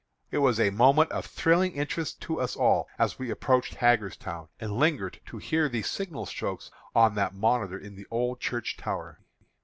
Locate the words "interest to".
1.73-2.41